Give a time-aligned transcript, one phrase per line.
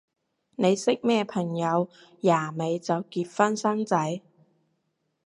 [0.55, 1.87] 你識咩朋友
[2.21, 4.21] 廿尾就結婚生仔？